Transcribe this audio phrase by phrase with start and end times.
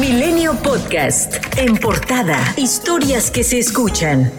[0.00, 1.34] Milenio Podcast.
[1.56, 2.38] En portada.
[2.56, 4.30] Historias que se escuchan.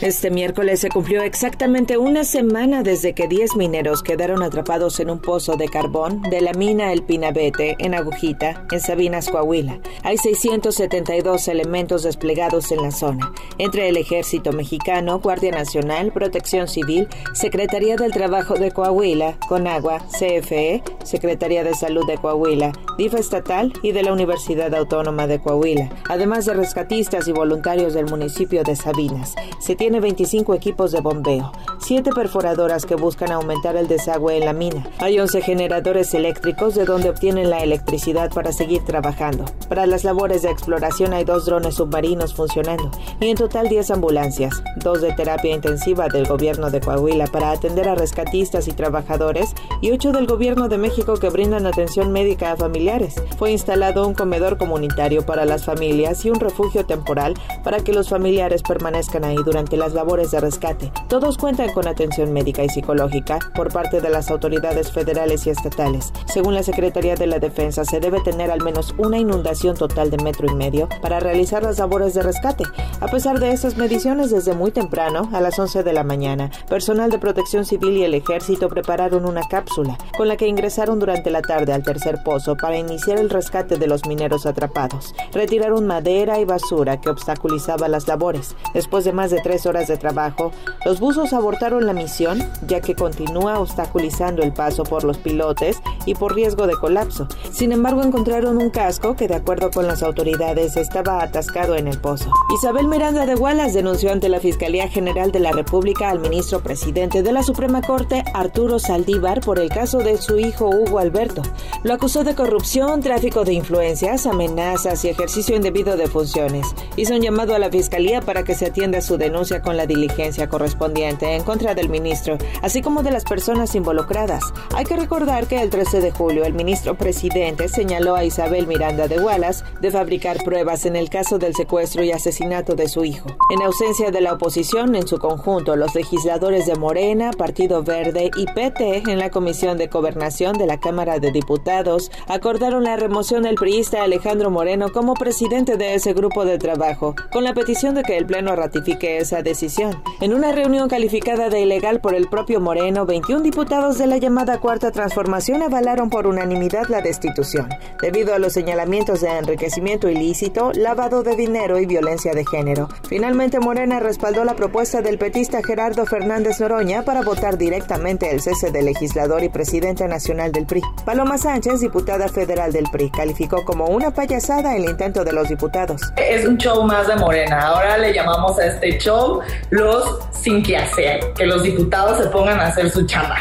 [0.00, 5.20] Este miércoles se cumplió exactamente una semana desde que 10 mineros quedaron atrapados en un
[5.20, 9.80] pozo de carbón de la mina El Pinabete en Agujita, en Sabinas, Coahuila.
[10.02, 17.08] Hay 672 elementos desplegados en la zona, entre el Ejército Mexicano, Guardia Nacional, Protección Civil,
[17.32, 23.92] Secretaría del Trabajo de Coahuila, Conagua, CFE, Secretaría de Salud de Coahuila, DIF estatal y
[23.92, 29.34] de la Universidad Autónoma de Coahuila, además de rescatistas y voluntarios del municipio de Sabinas.
[29.60, 34.52] Se tiene 25 equipos de bombeo, 7 perforadoras que buscan aumentar el desagüe en la
[34.52, 34.86] mina.
[34.98, 39.44] Hay 11 generadores eléctricos de donde obtienen la electricidad para seguir trabajando.
[39.68, 44.62] Para las labores de exploración hay dos drones submarinos funcionando y en total 10 ambulancias,
[44.76, 49.90] dos de terapia intensiva del gobierno de Coahuila para atender a rescatistas y trabajadores y
[49.90, 53.14] 8 del gobierno de México que brindan atención médica a familiares.
[53.38, 58.08] Fue instalado un comedor comunitario para las familias y un refugio temporal para que los
[58.08, 60.92] familiares permanezcan ahí durante las labores de rescate.
[61.08, 66.12] Todos cuentan con atención médica y psicológica por parte de las autoridades federales y estatales.
[66.26, 70.18] Según la Secretaría de la Defensa, se debe tener al menos una inundación total de
[70.18, 72.64] metro y medio para realizar las labores de rescate.
[73.00, 77.10] A pesar de esas mediciones, desde muy temprano, a las 11 de la mañana, personal
[77.10, 81.42] de protección civil y el ejército prepararon una cápsula con la que ingresaron durante la
[81.42, 85.14] tarde al tercer pozo para iniciar el rescate de los mineros atrapados.
[85.32, 88.56] Retiraron madera y basura que obstaculizaba las labores.
[88.74, 90.52] Después de más de tres horas de trabajo,
[90.84, 96.14] los buzos abortaron la misión ya que continúa obstaculizando el paso por los pilotes y
[96.14, 97.28] por riesgo de colapso.
[97.52, 101.98] Sin embargo, encontraron un casco que, de acuerdo con las autoridades, estaba atascado en el
[101.98, 102.30] pozo.
[102.56, 107.22] Isabel Miranda de Wallace denunció ante la Fiscalía General de la República al ministro presidente
[107.22, 111.42] de la Suprema Corte, Arturo Saldívar, por el caso de su hijo Hugo Alberto.
[111.82, 116.66] Lo acusó de corrupción, tráfico de influencias, amenazas y ejercicio indebido de funciones.
[116.96, 120.48] Hizo un llamado a la Fiscalía para que se atienda su denuncia con la diligencia
[120.48, 124.44] correspondiente en contra del ministro, así como de las personas involucradas.
[124.74, 129.08] Hay que recordar que el 13 de julio el ministro presidente señaló a Isabel Miranda
[129.08, 133.28] de Wallace de fabricar pruebas en el caso del secuestro y asesinato de su hijo.
[133.50, 138.46] En ausencia de la oposición en su conjunto, los legisladores de Morena, Partido Verde y
[138.46, 143.54] PT en la Comisión de Gobernación de la Cámara de Diputados acordaron la remoción del
[143.54, 148.16] priista Alejandro Moreno como presidente de ese grupo de trabajo, con la petición de que
[148.18, 150.02] el Pleno ratifique esa decisión.
[150.20, 154.58] En una reunión calificada de ilegal por el propio Moreno, 21 diputados de la llamada
[154.58, 157.68] Cuarta Transformación avalaron por unanimidad la destitución,
[158.02, 162.88] debido a los señalamientos de enriquecimiento ilícito, lavado de dinero y violencia de género.
[163.08, 168.72] Finalmente, Morena respaldó la propuesta del petista Gerardo Fernández Noroña para votar directamente el cese
[168.72, 170.82] del legislador y presidente nacional del PRI.
[171.04, 176.02] Paloma Sánchez, diputada federal del PRI, calificó como una payasada el intento de los diputados.
[176.16, 177.60] Es un show más de Morena.
[177.60, 182.58] Ahora le llamamos a este show los sin que hacer, que los diputados se pongan
[182.58, 183.36] a hacer su chamba.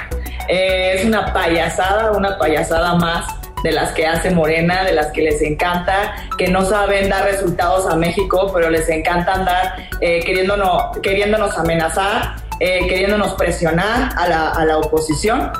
[0.47, 3.25] Eh, es una payasada, una payasada más
[3.63, 7.91] de las que hace Morena, de las que les encanta, que no saben dar resultados
[7.91, 14.49] a México, pero les encanta andar eh, queriéndonos, queriéndonos amenazar, eh, queriéndonos presionar a la,
[14.51, 15.51] a la oposición.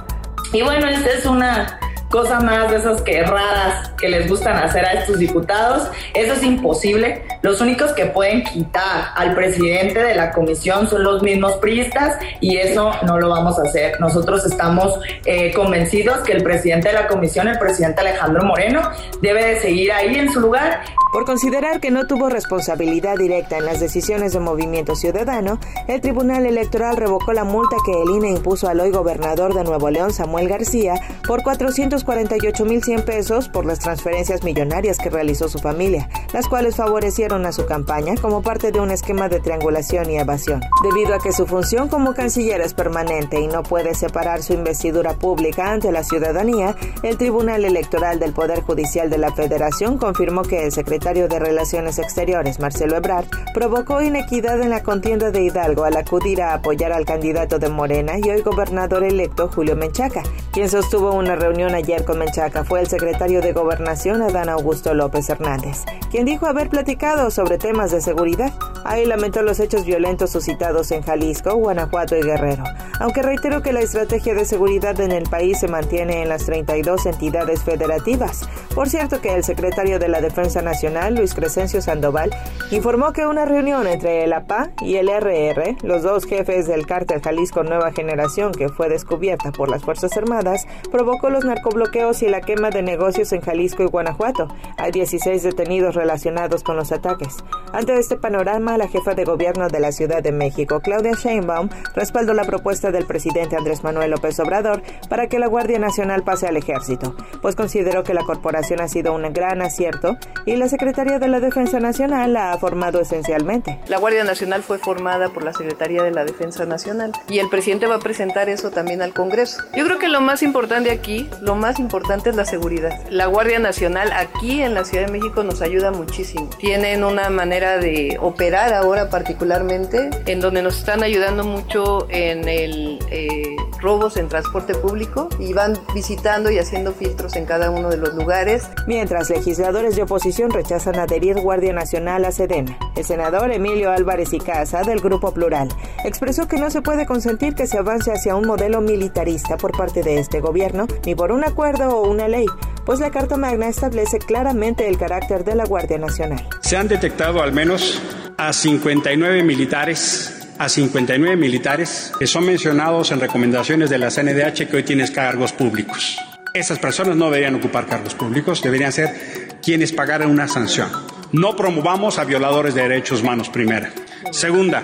[0.54, 1.80] Y bueno, esta es una
[2.16, 5.90] cosa más de esas que raras que les gustan hacer a estos diputados.
[6.14, 7.24] Eso es imposible.
[7.42, 12.56] Los únicos que pueden quitar al presidente de la comisión son los mismos priistas y
[12.56, 14.00] eso no lo vamos a hacer.
[14.00, 18.90] Nosotros estamos eh, convencidos que el presidente de la comisión, el presidente Alejandro Moreno,
[19.22, 20.84] debe de seguir ahí en su lugar.
[21.16, 26.46] Por considerar que no tuvo responsabilidad directa en las decisiones de Movimiento Ciudadano, el Tribunal
[26.46, 30.50] Electoral revocó la multa que el INE impuso al hoy gobernador de Nuevo León, Samuel
[30.50, 30.96] García,
[31.26, 37.54] por 448.100 pesos por las transferencias millonarias que realizó su familia, las cuales favorecieron a
[37.54, 40.60] su campaña como parte de un esquema de triangulación y evasión.
[40.84, 45.14] Debido a que su función como canciller es permanente y no puede separar su investidura
[45.14, 50.66] pública ante la ciudadanía, el Tribunal Electoral del Poder Judicial de la Federación confirmó que
[50.66, 55.98] el secretario de Relaciones Exteriores, Marcelo Ebrard, provocó inequidad en la contienda de Hidalgo al
[55.98, 60.24] acudir a apoyar al candidato de Morena y hoy gobernador electo Julio Menchaca.
[60.52, 65.30] Quien sostuvo una reunión ayer con Menchaca fue el secretario de Gobernación Adán Augusto López
[65.30, 68.52] Hernández, quien dijo haber platicado sobre temas de seguridad.
[68.84, 72.64] Ahí lamentó los hechos violentos suscitados en Jalisco, Guanajuato y Guerrero,
[73.00, 77.06] aunque reiteró que la estrategia de seguridad en el país se mantiene en las 32
[77.06, 78.48] entidades federativas.
[78.74, 82.32] Por cierto que el secretario de la Defensa Nacional, Luis Crescencio Sandoval,
[82.72, 87.22] informó que una reunión entre el APA y el RR, los dos jefes del cártel
[87.22, 92.42] Jalisco Nueva Generación que fue descubierta por las Fuerzas Armadas, provocó los narcobloqueos y la
[92.42, 94.48] quema de negocios en Jalisco y Guanajuato.
[94.78, 97.38] Hay 16 detenidos relacionados con los ataques.
[97.74, 102.34] Ante este panorama, la jefa de gobierno de la Ciudad de México, Claudia Sheinbaum, respaldó
[102.34, 106.58] la propuesta del presidente Andrés Manuel López Obrador para que la Guardia Nacional pase al
[106.58, 111.28] ejército, pues consideró que la corporación ha sido un gran acierto y la Secretaría de
[111.28, 113.80] la Defensa Nacional la ha formado esencialmente.
[113.88, 117.88] La Guardia Nacional fue formada por la Secretaría de la Defensa Nacional y el presidente
[117.88, 119.64] va a presentar eso también al Congreso.
[119.76, 123.00] Yo creo que lo más importante aquí, lo más importante es la seguridad.
[123.10, 126.50] La Guardia Nacional aquí en la Ciudad de México nos ayuda muchísimo.
[126.60, 132.75] Tienen una manera de operar ahora particularmente en donde nos están ayudando mucho en el
[133.10, 137.98] eh, robos en transporte público y van visitando y haciendo filtros en cada uno de
[137.98, 138.68] los lugares.
[138.88, 144.40] Mientras legisladores de oposición rechazan adherir Guardia Nacional a Sedena, el senador Emilio Álvarez y
[144.40, 145.70] Casa del Grupo Plural
[146.04, 150.04] expresó que no se puede consentir que se avance hacia un modelo militarista por parte
[150.04, 152.46] de este gobierno, ni por un acuerdo o una ley,
[152.86, 156.48] pues la Carta Magna establece claramente el carácter de la Guardia Nacional.
[156.62, 158.02] Se han detectado al menos
[158.38, 164.78] a 59 militares a 59 militares que son mencionados en recomendaciones de la CNDH que
[164.78, 166.18] hoy tienes cargos públicos.
[166.54, 170.90] Esas personas no deberían ocupar cargos públicos, deberían ser quienes pagaran una sanción.
[171.32, 173.92] No promovamos a violadores de derechos humanos, primera.
[174.32, 174.84] Segunda,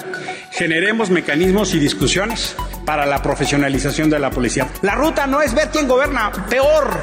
[0.51, 4.67] generemos mecanismos y discusiones para la profesionalización de la policía.
[4.81, 6.99] La ruta no es ver quién gobierna, peor.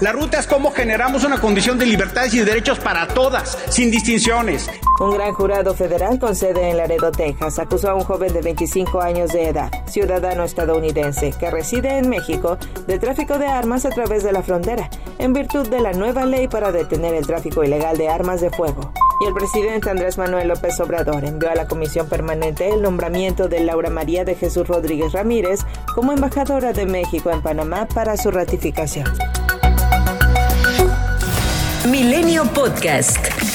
[0.00, 4.70] La ruta es cómo generamos una condición de libertades y derechos para todas, sin distinciones.
[5.00, 9.00] Un gran jurado federal con sede en Laredo, Texas, acusó a un joven de 25
[9.00, 14.22] años de edad, ciudadano estadounidense, que reside en México, de tráfico de armas a través
[14.22, 14.88] de la frontera,
[15.18, 18.92] en virtud de la nueva ley para detener el tráfico ilegal de armas de fuego.
[19.20, 23.60] Y el presidente Andrés Manuel López Obrador envió a la Comisión Permanente el nombramiento de
[23.60, 25.60] Laura María de Jesús Rodríguez Ramírez
[25.92, 29.12] como embajadora de México en Panamá para su ratificación.
[31.90, 33.53] Milenio Podcast.